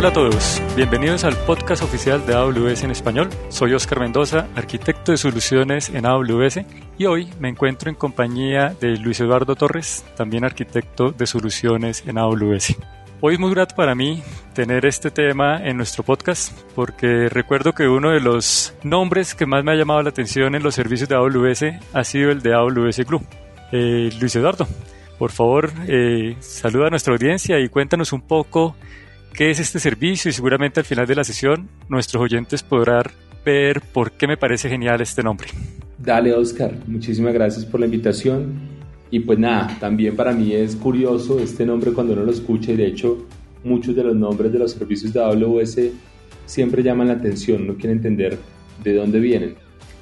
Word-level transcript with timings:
Hola 0.00 0.08
a 0.08 0.12
todos, 0.14 0.62
bienvenidos 0.76 1.24
al 1.24 1.36
podcast 1.36 1.82
oficial 1.82 2.24
de 2.24 2.32
AWS 2.32 2.84
en 2.84 2.90
español. 2.90 3.28
Soy 3.50 3.74
Oscar 3.74 4.00
Mendoza, 4.00 4.48
arquitecto 4.56 5.12
de 5.12 5.18
soluciones 5.18 5.90
en 5.90 6.06
AWS 6.06 6.60
y 6.96 7.04
hoy 7.04 7.28
me 7.38 7.50
encuentro 7.50 7.90
en 7.90 7.96
compañía 7.96 8.74
de 8.80 8.96
Luis 8.96 9.20
Eduardo 9.20 9.56
Torres, 9.56 10.06
también 10.16 10.42
arquitecto 10.42 11.12
de 11.12 11.26
soluciones 11.26 12.02
en 12.06 12.16
AWS. 12.16 12.76
Hoy 13.20 13.34
es 13.34 13.40
muy 13.40 13.50
grato 13.50 13.76
para 13.76 13.94
mí 13.94 14.22
tener 14.54 14.86
este 14.86 15.10
tema 15.10 15.62
en 15.62 15.76
nuestro 15.76 16.02
podcast 16.02 16.58
porque 16.74 17.28
recuerdo 17.28 17.74
que 17.74 17.86
uno 17.86 18.08
de 18.08 18.20
los 18.20 18.74
nombres 18.82 19.34
que 19.34 19.44
más 19.44 19.62
me 19.64 19.72
ha 19.72 19.76
llamado 19.76 20.02
la 20.02 20.08
atención 20.08 20.54
en 20.54 20.62
los 20.62 20.74
servicios 20.74 21.10
de 21.10 21.16
AWS 21.16 21.64
ha 21.92 22.04
sido 22.04 22.30
el 22.30 22.40
de 22.40 22.54
AWS 22.54 23.04
Glue. 23.04 23.20
Eh, 23.70 24.08
Luis 24.18 24.34
Eduardo, 24.34 24.66
por 25.18 25.30
favor, 25.30 25.70
eh, 25.86 26.36
saluda 26.40 26.86
a 26.86 26.90
nuestra 26.90 27.12
audiencia 27.12 27.60
y 27.60 27.68
cuéntanos 27.68 28.14
un 28.14 28.22
poco 28.22 28.76
qué 29.34 29.50
es 29.50 29.60
este 29.60 29.78
servicio 29.78 30.28
y 30.28 30.32
seguramente 30.32 30.80
al 30.80 30.86
final 30.86 31.06
de 31.06 31.14
la 31.14 31.24
sesión 31.24 31.68
nuestros 31.88 32.22
oyentes 32.22 32.62
podrán 32.62 33.04
ver 33.44 33.80
por 33.80 34.12
qué 34.12 34.26
me 34.26 34.36
parece 34.36 34.68
genial 34.68 35.00
este 35.00 35.22
nombre. 35.22 35.48
Dale, 35.98 36.32
Oscar, 36.32 36.72
muchísimas 36.86 37.34
gracias 37.34 37.64
por 37.64 37.80
la 37.80 37.86
invitación. 37.86 38.80
Y 39.10 39.20
pues 39.20 39.38
nada, 39.38 39.76
también 39.80 40.14
para 40.14 40.32
mí 40.32 40.54
es 40.54 40.76
curioso 40.76 41.40
este 41.40 41.66
nombre 41.66 41.92
cuando 41.92 42.12
uno 42.12 42.22
lo 42.22 42.30
escucha 42.30 42.72
y 42.72 42.76
de 42.76 42.86
hecho 42.86 43.26
muchos 43.64 43.94
de 43.96 44.04
los 44.04 44.14
nombres 44.14 44.52
de 44.52 44.58
los 44.58 44.72
servicios 44.72 45.12
de 45.12 45.20
AWS 45.20 45.78
siempre 46.46 46.82
llaman 46.82 47.08
la 47.08 47.14
atención, 47.14 47.66
no 47.66 47.74
quieren 47.74 47.98
entender 47.98 48.38
de 48.82 48.94
dónde 48.94 49.18
vienen. 49.20 49.56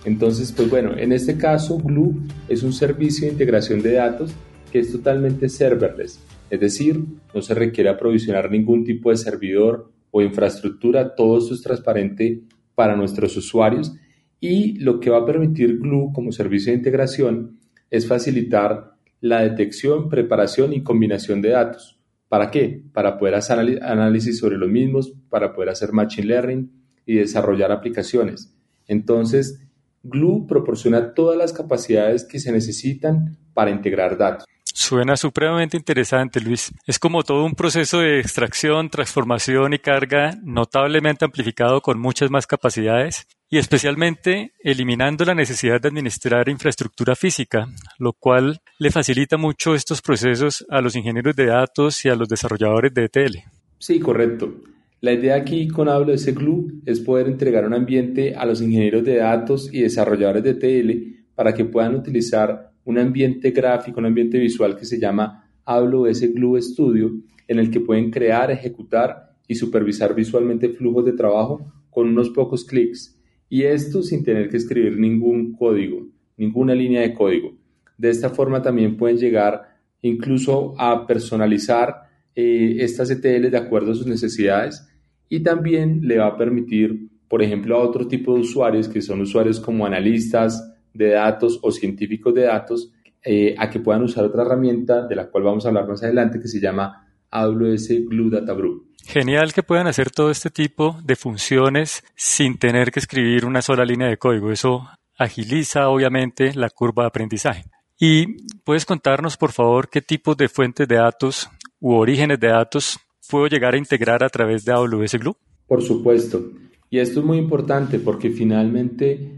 Entonces, 0.05 0.53
pues 0.53 0.71
bueno, 0.71 0.97
en 0.97 1.13
este 1.13 1.37
caso 1.37 1.79
Glue 1.79 2.15
es 2.49 2.63
un 2.63 2.73
servicio 2.73 3.27
de 3.27 3.33
integración 3.33 3.83
de 3.83 3.95
datos 3.95 4.33
que 4.71 4.79
es 4.81 4.93
totalmente 4.93 5.49
serverless, 5.49 6.21
es 6.51 6.61
decir, 6.61 7.05
no 7.35 7.43
se 7.43 7.55
requiere 7.55 7.91
aprovisionar 7.91 8.51
ningún 8.51 8.85
tipo 8.85 9.11
de 9.11 9.17
servidor 9.17 9.91
o 10.11 10.23
infraestructura, 10.23 11.15
todo 11.15 11.39
esto 11.39 11.55
es 11.55 11.63
transparente 11.63 12.43
para 12.75 12.97
nuestros 12.97 13.37
usuarios 13.37 13.95
y 14.41 14.79
lo 14.79 15.01
que 15.01 15.11
va 15.11 15.19
a 15.19 15.27
permitir 15.27 15.79
Glue 15.79 16.13
como 16.13 16.33
servicio 16.33 16.73
de 16.73 16.79
integración 16.79 17.59
es 17.91 18.07
facilitar 18.07 18.93
la 19.21 19.43
detección, 19.43 20.09
preparación 20.09 20.73
y 20.73 20.83
combinación 20.83 21.43
de 21.43 21.51
datos. 21.51 21.99
¿Para 22.29 22.51
qué? 22.51 22.83
Para 22.93 23.19
poder 23.19 23.35
hacer 23.35 23.59
análisis 23.83 24.39
sobre 24.39 24.59
los 24.59 24.69
mismos, 24.69 25.13
para 25.29 25.53
poder 25.55 25.71
hacer 25.71 25.93
machine 25.93 26.29
learning 26.29 26.71
y 27.07 27.15
desarrollar 27.15 27.73
aplicaciones. 27.73 28.55
Entonces, 28.87 29.61
Glue 30.03 30.47
proporciona 30.47 31.15
todas 31.15 31.37
las 31.37 31.53
capacidades 31.53 32.25
que 32.25 32.39
se 32.39 32.53
necesitan 32.53 33.39
para 33.55 33.71
integrar 33.71 34.17
datos. 34.17 34.47
Suena 34.81 35.17
supremamente 35.17 35.77
interesante, 35.77 36.41
Luis. 36.41 36.73
Es 36.87 37.01
como 37.01 37.25
todo 37.25 37.45
un 37.45 37.57
proceso 37.57 37.99
de 37.99 38.21
extracción, 38.21 38.91
transformación 38.91 39.75
y 39.75 39.81
carga 39.81 40.39
notablemente 40.45 41.25
amplificado 41.25 41.81
con 41.81 41.99
muchas 41.99 42.31
más 42.31 42.47
capacidades 42.47 43.27
y 43.51 43.59
especialmente 43.59 44.53
eliminando 44.61 45.25
la 45.25 45.35
necesidad 45.35 45.81
de 45.81 45.89
administrar 45.89 46.49
infraestructura 46.49 47.17
física, 47.17 47.67
lo 47.99 48.13
cual 48.13 48.61
le 48.79 48.93
facilita 48.93 49.37
mucho 49.37 49.75
estos 49.75 50.01
procesos 50.01 50.65
a 50.71 50.81
los 50.81 50.95
ingenieros 50.95 51.35
de 51.35 51.47
datos 51.47 52.05
y 52.05 52.09
a 52.09 52.15
los 52.15 52.29
desarrolladores 52.29 52.95
de 52.95 53.07
ETL. 53.07 53.39
Sí, 53.81 53.99
correcto. 53.99 54.61
La 55.01 55.13
idea 55.13 55.35
aquí 55.35 55.67
con 55.67 55.89
AWS 55.89 56.33
Glue 56.37 56.83
es 56.87 57.01
poder 57.01 57.27
entregar 57.27 57.67
un 57.67 57.75
ambiente 57.75 58.37
a 58.37 58.47
los 58.47 58.63
ingenieros 58.63 59.03
de 59.03 59.17
datos 59.17 59.71
y 59.75 59.83
desarrolladores 59.83 60.45
de 60.45 60.51
ETL 60.51 61.19
para 61.35 61.53
que 61.53 61.65
puedan 61.65 61.97
utilizar 61.97 62.68
un 62.89 62.99
ambiente 62.99 63.51
gráfico, 63.51 64.01
un 64.01 64.07
ambiente 64.07 64.39
visual 64.39 64.75
que 64.75 64.87
se 64.87 64.99
llama 64.99 65.47
AWS 65.67 66.33
Glue 66.33 66.61
Studio, 66.63 67.13
en 67.47 67.59
el 67.59 67.71
que 67.71 67.81
pueden 67.81 68.11
crear, 68.11 68.51
ejecutar 68.51 69.37
y 69.47 69.57
supervisar 69.57 70.15
visualmente 70.15 70.71
flujos 70.71 71.05
de 71.05 71.13
trabajo 71.13 71.71
con 71.91 72.09
unos 72.09 72.31
pocos 72.31 72.65
clics. 72.65 73.15
Y 73.51 73.65
esto 73.65 74.03
sin 74.03 74.25
tener 74.25 74.49
que 74.49 74.57
escribir 74.57 74.99
ningún 74.99 75.53
código, 75.53 76.07
ninguna 76.39 76.75
línea 76.75 77.03
de 77.03 77.13
código. 77.13 77.59
De 77.99 78.09
esta 78.09 78.31
forma 78.31 78.63
también 78.63 78.97
pueden 78.97 79.19
llegar 79.19 79.77
incluso 80.01 80.75
a 80.79 81.07
personalizar 81.07 81.95
eh, 82.35 82.77
estas 82.79 83.11
ETLs 83.11 83.51
de 83.51 83.59
acuerdo 83.59 83.93
a 83.93 83.97
sus 83.97 84.07
necesidades 84.07 84.89
y 85.29 85.41
también 85.41 86.01
le 86.05 86.17
va 86.17 86.29
a 86.29 86.37
permitir, 86.39 87.11
por 87.29 87.43
ejemplo, 87.43 87.77
a 87.77 87.83
otro 87.83 88.09
tipo 88.09 88.33
de 88.33 88.41
usuarios 88.41 88.89
que 88.89 89.03
son 89.03 89.21
usuarios 89.21 89.61
como 89.61 89.85
analistas, 89.85 90.75
de 90.99 91.11
datos 91.11 91.59
o 91.63 91.71
científicos 91.71 92.35
de 92.35 92.43
datos 92.43 92.93
eh, 93.23 93.55
a 93.57 93.71
que 93.71 93.81
puedan 93.81 94.03
usar 94.03 94.25
otra 94.25 94.43
herramienta 94.43 95.07
de 95.07 95.17
la 95.17 95.31
cual 95.31 95.45
vamos 95.45 95.65
a 95.65 95.69
hablar 95.69 95.89
más 95.89 96.03
adelante 96.03 96.41
que 96.41 96.49
se 96.49 96.61
llama 96.61 97.07
AWS 97.31 98.07
Glue 98.09 98.31
Data 98.31 98.53
Brew. 98.53 98.89
Genial 99.05 99.53
que 99.53 99.63
puedan 99.63 99.87
hacer 99.87 100.11
todo 100.11 100.31
este 100.31 100.51
tipo 100.51 100.97
de 101.05 101.17
funciones 101.17 102.05
sin 102.15 102.59
tener 102.59 102.91
que 102.91 103.01
escribir 103.01 103.47
una 103.47 103.63
sola 103.63 103.85
línea 103.85 104.09
de 104.09 104.19
código. 104.19 104.51
Eso 104.51 104.89
agiliza 105.17 105.89
obviamente 105.89 106.53
la 106.55 106.69
curva 106.69 107.05
de 107.05 107.09
aprendizaje. 107.09 107.65
¿Y 107.99 108.45
puedes 108.65 108.85
contarnos, 108.85 109.37
por 109.37 109.53
favor, 109.53 109.89
qué 109.89 110.03
tipos 110.03 110.37
de 110.37 110.49
fuentes 110.49 110.87
de 110.87 110.97
datos 110.97 111.49
u 111.81 111.95
orígenes 111.95 112.39
de 112.39 112.49
datos 112.49 112.99
puedo 113.31 113.47
llegar 113.47 113.75
a 113.75 113.79
integrar 113.79 114.23
a 114.23 114.29
través 114.29 114.65
de 114.65 114.73
AWS 114.73 115.15
Glue? 115.15 115.37
Por 115.67 115.83
supuesto. 115.83 116.51
Y 116.91 116.99
esto 116.99 117.21
es 117.21 117.27
muy 117.27 117.39
importante 117.39 117.99
porque 117.99 118.31
finalmente 118.31 119.38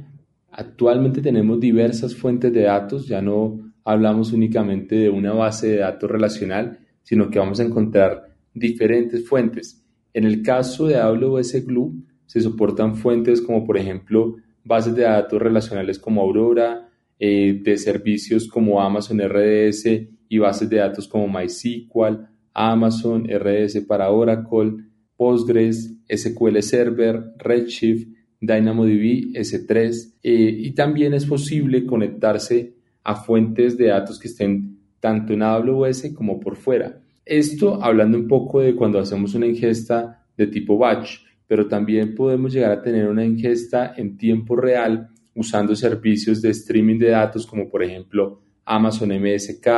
Actualmente 0.60 1.22
tenemos 1.22 1.58
diversas 1.58 2.14
fuentes 2.14 2.52
de 2.52 2.64
datos, 2.64 3.08
ya 3.08 3.22
no 3.22 3.72
hablamos 3.82 4.34
únicamente 4.34 4.94
de 4.94 5.08
una 5.08 5.32
base 5.32 5.68
de 5.68 5.76
datos 5.78 6.10
relacional, 6.10 6.80
sino 7.02 7.30
que 7.30 7.38
vamos 7.38 7.60
a 7.60 7.62
encontrar 7.62 8.36
diferentes 8.52 9.26
fuentes. 9.26 9.82
En 10.12 10.24
el 10.24 10.42
caso 10.42 10.86
de 10.86 10.96
AWS 10.96 11.64
Glue 11.64 12.04
se 12.26 12.42
soportan 12.42 12.94
fuentes 12.94 13.40
como 13.40 13.64
por 13.64 13.78
ejemplo 13.78 14.36
bases 14.62 14.94
de 14.94 15.04
datos 15.04 15.40
relacionales 15.40 15.98
como 15.98 16.20
Aurora, 16.20 16.90
eh, 17.18 17.58
de 17.64 17.78
servicios 17.78 18.46
como 18.46 18.82
Amazon 18.82 19.18
RDS 19.18 19.86
y 20.28 20.38
bases 20.38 20.68
de 20.68 20.76
datos 20.76 21.08
como 21.08 21.26
MySQL, 21.26 22.26
Amazon 22.52 23.26
RDS 23.26 23.80
para 23.88 24.10
Oracle, 24.10 24.74
Postgres, 25.16 25.94
SQL 26.06 26.60
Server, 26.60 27.32
Redshift, 27.38 28.19
DynamoDB 28.40 29.32
S3 29.34 30.14
eh, 30.22 30.32
y 30.32 30.70
también 30.72 31.14
es 31.14 31.26
posible 31.26 31.84
conectarse 31.84 32.74
a 33.04 33.14
fuentes 33.14 33.76
de 33.76 33.86
datos 33.86 34.18
que 34.18 34.28
estén 34.28 34.78
tanto 34.98 35.32
en 35.32 35.42
AWS 35.42 36.12
como 36.14 36.40
por 36.40 36.56
fuera. 36.56 37.00
Esto 37.24 37.82
hablando 37.82 38.18
un 38.18 38.28
poco 38.28 38.60
de 38.60 38.74
cuando 38.74 38.98
hacemos 38.98 39.34
una 39.34 39.46
ingesta 39.46 40.24
de 40.36 40.46
tipo 40.46 40.78
batch, 40.78 41.18
pero 41.46 41.66
también 41.66 42.14
podemos 42.14 42.52
llegar 42.52 42.72
a 42.72 42.82
tener 42.82 43.08
una 43.08 43.24
ingesta 43.24 43.94
en 43.96 44.16
tiempo 44.16 44.56
real 44.56 45.08
usando 45.34 45.74
servicios 45.74 46.42
de 46.42 46.50
streaming 46.50 46.98
de 46.98 47.10
datos 47.10 47.46
como 47.46 47.68
por 47.68 47.82
ejemplo 47.82 48.40
Amazon 48.64 49.10
MSK, 49.10 49.68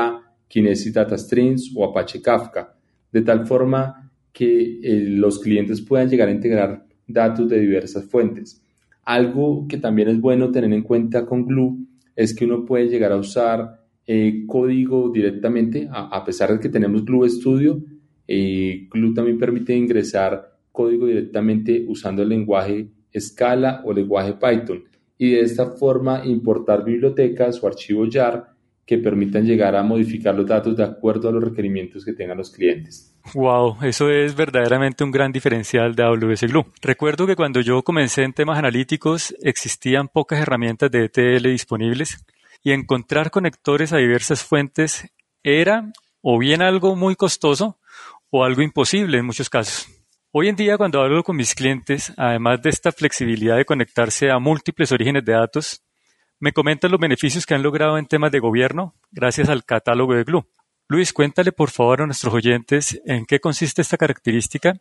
Kinesis 0.49 0.93
Data 0.93 1.17
Streams 1.17 1.73
o 1.75 1.85
Apache 1.85 2.21
Kafka, 2.21 2.75
de 3.11 3.23
tal 3.23 3.47
forma 3.47 4.11
que 4.33 4.81
eh, 4.83 5.05
los 5.09 5.39
clientes 5.39 5.81
puedan 5.81 6.09
llegar 6.09 6.29
a 6.29 6.33
integrar 6.33 6.87
datos 7.07 7.49
de 7.49 7.61
diversas 7.61 8.05
fuentes. 8.05 8.63
Algo 9.05 9.67
que 9.69 9.79
también 9.79 10.09
es 10.09 10.21
bueno 10.21 10.51
tener 10.51 10.73
en 10.73 10.83
cuenta 10.83 11.27
con 11.27 11.47
Glue 11.47 11.87
es 12.15 12.35
que 12.35 12.45
uno 12.45 12.65
puede 12.65 12.89
llegar 12.89 13.13
a 13.13 13.17
usar 13.17 13.81
eh, 14.07 14.45
código 14.47 15.11
directamente, 15.11 15.89
a, 15.91 16.25
pesar 16.25 16.53
de 16.53 16.61
que 16.61 16.69
tenemos 16.69 17.05
Glue 17.05 17.29
Studio, 17.29 17.83
eh, 18.27 18.89
Glue 18.91 19.15
también 19.15 19.39
permite 19.39 19.75
ingresar 19.75 20.53
código 20.71 21.07
directamente 21.07 21.85
usando 21.89 22.23
el 22.23 22.29
lenguaje 22.29 22.89
Scala 23.19 23.83
o 23.85 23.93
lenguaje 23.93 24.35
Python 24.35 24.85
y 25.19 25.33
de 25.33 25.41
esta 25.41 25.67
forma 25.67 26.25
importar 26.25 26.85
bibliotecas 26.85 27.63
o 27.63 27.67
archivos 27.67 28.09
JAR 28.11 28.52
que 28.85 28.99
permitan 28.99 29.45
llegar 29.45 29.77
a 29.77 29.83
modificar 29.83 30.35
los 30.35 30.47
datos 30.47 30.77
de 30.77 30.85
acuerdo 30.85 31.29
a 31.29 31.33
los 31.33 31.43
requerimientos 31.43 32.05
que 32.05 32.13
tengan 32.13 32.39
los 32.39 32.51
clientes. 32.51 33.15
Wow, 33.35 33.79
eso 33.83 34.11
es 34.11 34.35
verdaderamente 34.35 35.05
un 35.05 35.13
gran 35.13 35.31
diferencial 35.31 35.95
de 35.95 36.03
AWS 36.03 36.43
Glue. 36.43 36.67
Recuerdo 36.81 37.27
que 37.27 37.37
cuando 37.37 37.61
yo 37.61 37.83
comencé 37.83 38.25
en 38.25 38.33
temas 38.33 38.59
analíticos 38.59 39.35
existían 39.43 40.09
pocas 40.09 40.41
herramientas 40.41 40.91
de 40.91 41.05
ETL 41.05 41.45
disponibles 41.45 42.25
y 42.65 42.73
encontrar 42.73 43.31
conectores 43.31 43.93
a 43.93 43.99
diversas 43.99 44.43
fuentes 44.43 45.07
era 45.43 45.93
o 46.21 46.39
bien 46.39 46.63
algo 46.63 46.97
muy 46.97 47.15
costoso 47.15 47.79
o 48.31 48.45
algo 48.45 48.63
imposible 48.63 49.19
en 49.19 49.27
muchos 49.27 49.49
casos. 49.49 49.89
Hoy 50.33 50.49
en 50.49 50.57
día 50.57 50.79
cuando 50.79 51.01
hablo 51.03 51.23
con 51.23 51.37
mis 51.37 51.55
clientes, 51.55 52.13
además 52.17 52.63
de 52.63 52.71
esta 52.71 52.91
flexibilidad 52.91 53.57
de 53.57 53.67
conectarse 53.67 54.31
a 54.31 54.39
múltiples 54.39 54.91
orígenes 54.91 55.25
de 55.25 55.33
datos, 55.33 55.83
me 56.43 56.53
comentan 56.53 56.91
los 56.91 56.99
beneficios 56.99 57.47
que 57.47 57.55
han 57.55 57.63
logrado 57.63 57.97
en 57.99 58.07
temas 58.07 58.33
de 58.33 58.41
gobierno 58.41 58.97
gracias 59.13 59.49
al 59.49 59.65
catálogo 59.65 60.15
de 60.15 60.25
Glue. 60.25 60.45
Luis, 60.89 61.13
cuéntale 61.13 61.53
por 61.53 61.71
favor 61.71 62.03
a 62.03 62.07
nuestros 62.07 62.35
oyentes 62.35 63.01
en 63.07 63.27
qué 63.27 63.39
consiste 63.39 63.81
esta 63.81 63.97
característica 63.97 64.81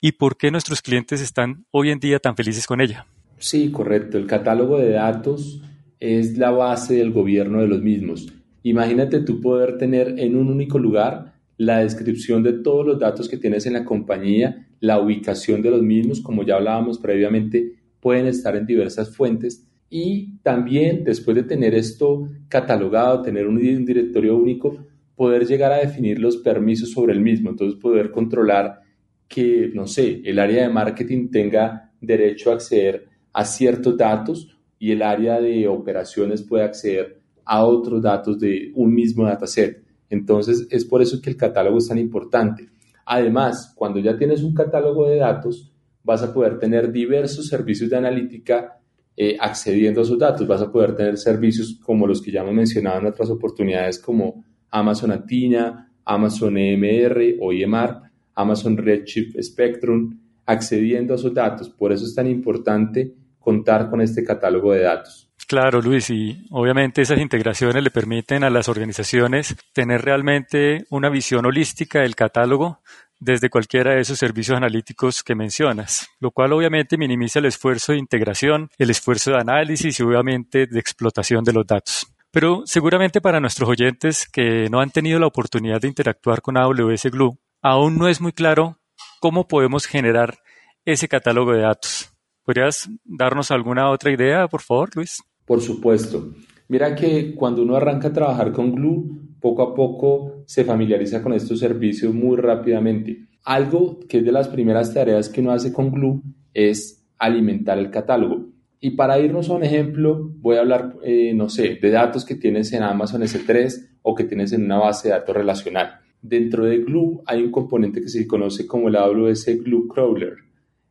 y 0.00 0.12
por 0.12 0.36
qué 0.36 0.52
nuestros 0.52 0.82
clientes 0.82 1.20
están 1.20 1.66
hoy 1.72 1.90
en 1.90 1.98
día 1.98 2.20
tan 2.20 2.36
felices 2.36 2.64
con 2.64 2.80
ella. 2.80 3.08
Sí, 3.38 3.72
correcto. 3.72 4.18
El 4.18 4.28
catálogo 4.28 4.78
de 4.78 4.90
datos 4.90 5.60
es 5.98 6.38
la 6.38 6.52
base 6.52 6.94
del 6.94 7.10
gobierno 7.10 7.60
de 7.60 7.66
los 7.66 7.82
mismos. 7.82 8.32
Imagínate 8.62 9.18
tú 9.18 9.40
poder 9.40 9.78
tener 9.78 10.14
en 10.20 10.36
un 10.36 10.46
único 10.46 10.78
lugar 10.78 11.34
la 11.56 11.78
descripción 11.78 12.44
de 12.44 12.52
todos 12.52 12.86
los 12.86 13.00
datos 13.00 13.28
que 13.28 13.36
tienes 13.36 13.66
en 13.66 13.72
la 13.72 13.84
compañía, 13.84 14.68
la 14.78 15.00
ubicación 15.00 15.60
de 15.60 15.72
los 15.72 15.82
mismos, 15.82 16.20
como 16.20 16.44
ya 16.44 16.54
hablábamos 16.54 17.00
previamente, 17.00 17.80
pueden 17.98 18.26
estar 18.26 18.54
en 18.54 18.64
diversas 18.64 19.10
fuentes 19.16 19.66
y 19.90 20.38
también 20.38 21.02
después 21.02 21.34
de 21.34 21.42
tener 21.42 21.74
esto 21.74 22.28
catalogado, 22.48 23.22
tener 23.22 23.48
un, 23.48 23.58
directorio 23.84 24.36
único, 24.36 24.86
poder 25.16 25.44
llegar 25.46 25.72
a 25.72 25.78
definir 25.78 26.20
los 26.20 26.36
permisos 26.38 26.92
sobre 26.92 27.12
el 27.12 27.20
mismo, 27.20 27.50
entonces 27.50 27.78
poder 27.78 28.12
controlar 28.12 28.80
que, 29.26 29.70
no 29.74 29.86
sé, 29.86 30.22
el 30.24 30.38
área 30.38 30.62
de 30.62 30.72
marketing 30.72 31.28
tenga 31.30 31.92
derecho 32.00 32.50
a 32.50 32.54
acceder 32.54 33.08
a 33.32 33.44
ciertos 33.44 33.96
datos 33.96 34.56
y 34.78 34.92
el 34.92 35.02
área 35.02 35.40
de 35.40 35.68
operaciones 35.68 36.42
puede 36.42 36.64
acceder 36.64 37.20
a 37.44 37.64
otros 37.64 38.00
datos 38.00 38.38
de 38.38 38.72
un 38.74 38.94
mismo 38.94 39.24
dataset. 39.24 39.82
Entonces, 40.08 40.66
es 40.70 40.84
por 40.84 41.02
eso 41.02 41.20
que 41.20 41.30
el 41.30 41.36
catálogo 41.36 41.78
es 41.78 41.88
tan 41.88 41.98
importante. 41.98 42.68
Además, 43.04 43.72
cuando 43.76 43.98
ya 43.98 44.16
tienes 44.16 44.42
un 44.42 44.54
catálogo 44.54 45.08
de 45.08 45.16
datos, 45.16 45.72
vas 46.02 46.22
a 46.22 46.32
poder 46.32 46.58
tener 46.58 46.90
diversos 46.90 47.46
servicios 47.46 47.90
de 47.90 47.96
analítica 47.96 48.79
eh, 49.16 49.36
accediendo 49.38 50.00
a 50.00 50.04
esos 50.04 50.18
datos. 50.18 50.46
Vas 50.46 50.62
a 50.62 50.70
poder 50.70 50.94
tener 50.94 51.16
servicios 51.16 51.78
como 51.82 52.06
los 52.06 52.22
que 52.22 52.30
ya 52.30 52.40
hemos 52.40 52.54
mencionado 52.54 53.00
en 53.00 53.06
otras 53.06 53.30
oportunidades, 53.30 53.98
como 53.98 54.44
Amazon 54.70 55.12
Athena, 55.12 55.92
Amazon 56.04 56.56
EMR 56.56 57.36
o 57.40 57.52
EMR, 57.52 58.02
Amazon 58.34 58.76
Redshift 58.76 59.36
Spectrum, 59.42 60.18
accediendo 60.46 61.14
a 61.14 61.16
esos 61.16 61.34
datos. 61.34 61.68
Por 61.70 61.92
eso 61.92 62.04
es 62.04 62.14
tan 62.14 62.26
importante 62.26 63.14
contar 63.38 63.88
con 63.88 64.00
este 64.00 64.24
catálogo 64.24 64.72
de 64.72 64.82
datos. 64.82 65.30
Claro, 65.46 65.80
Luis, 65.80 66.10
y 66.10 66.46
obviamente 66.50 67.02
esas 67.02 67.18
integraciones 67.18 67.82
le 67.82 67.90
permiten 67.90 68.44
a 68.44 68.50
las 68.50 68.68
organizaciones 68.68 69.56
tener 69.72 70.02
realmente 70.02 70.84
una 70.90 71.08
visión 71.08 71.44
holística 71.44 72.02
del 72.02 72.14
catálogo 72.14 72.80
desde 73.20 73.50
cualquiera 73.50 73.92
de 73.92 74.00
esos 74.00 74.18
servicios 74.18 74.56
analíticos 74.56 75.22
que 75.22 75.34
mencionas, 75.34 76.08
lo 76.18 76.30
cual 76.30 76.52
obviamente 76.52 76.96
minimiza 76.96 77.38
el 77.38 77.44
esfuerzo 77.44 77.92
de 77.92 77.98
integración, 77.98 78.70
el 78.78 78.90
esfuerzo 78.90 79.32
de 79.32 79.38
análisis 79.38 80.00
y 80.00 80.02
obviamente 80.02 80.66
de 80.66 80.80
explotación 80.80 81.44
de 81.44 81.52
los 81.52 81.66
datos. 81.66 82.06
Pero 82.32 82.62
seguramente 82.64 83.20
para 83.20 83.40
nuestros 83.40 83.68
oyentes 83.68 84.26
que 84.26 84.68
no 84.70 84.80
han 84.80 84.90
tenido 84.90 85.18
la 85.18 85.26
oportunidad 85.26 85.80
de 85.80 85.88
interactuar 85.88 86.40
con 86.40 86.56
AWS 86.56 87.10
Glue, 87.10 87.38
aún 87.60 87.98
no 87.98 88.08
es 88.08 88.20
muy 88.20 88.32
claro 88.32 88.78
cómo 89.20 89.46
podemos 89.46 89.86
generar 89.86 90.38
ese 90.84 91.08
catálogo 91.08 91.52
de 91.52 91.60
datos. 91.60 92.12
¿Podrías 92.44 92.88
darnos 93.04 93.50
alguna 93.50 93.90
otra 93.90 94.12
idea, 94.12 94.48
por 94.48 94.62
favor, 94.62 94.90
Luis? 94.94 95.22
Por 95.44 95.60
supuesto. 95.60 96.32
Mira 96.68 96.94
que 96.94 97.34
cuando 97.34 97.62
uno 97.62 97.76
arranca 97.76 98.08
a 98.08 98.12
trabajar 98.12 98.52
con 98.52 98.72
Glue, 98.72 99.19
poco 99.40 99.62
a 99.62 99.74
poco 99.74 100.42
se 100.46 100.64
familiariza 100.64 101.22
con 101.22 101.32
estos 101.32 101.58
servicios 101.58 102.14
muy 102.14 102.36
rápidamente. 102.36 103.26
Algo 103.44 103.98
que 104.08 104.18
es 104.18 104.24
de 104.24 104.32
las 104.32 104.48
primeras 104.48 104.92
tareas 104.92 105.28
que 105.28 105.40
uno 105.40 105.52
hace 105.52 105.72
con 105.72 105.90
Glue 105.90 106.22
es 106.52 107.06
alimentar 107.18 107.78
el 107.78 107.90
catálogo. 107.90 108.48
Y 108.80 108.90
para 108.90 109.18
irnos 109.18 109.50
a 109.50 109.54
un 109.54 109.64
ejemplo, 109.64 110.32
voy 110.36 110.56
a 110.56 110.60
hablar, 110.60 110.96
eh, 111.02 111.34
no 111.34 111.48
sé, 111.48 111.78
de 111.80 111.90
datos 111.90 112.24
que 112.24 112.34
tienes 112.34 112.72
en 112.72 112.82
Amazon 112.82 113.22
S3 113.22 113.98
o 114.02 114.14
que 114.14 114.24
tienes 114.24 114.52
en 114.52 114.64
una 114.64 114.78
base 114.78 115.08
de 115.08 115.14
datos 115.14 115.36
relacional. 115.36 116.00
Dentro 116.22 116.64
de 116.64 116.78
Glue 116.78 117.22
hay 117.26 117.42
un 117.42 117.50
componente 117.50 118.00
que 118.00 118.08
se 118.08 118.26
conoce 118.26 118.66
como 118.66 118.88
el 118.88 118.96
AWS 118.96 119.62
Glue 119.62 119.88
Crawler. 119.88 120.34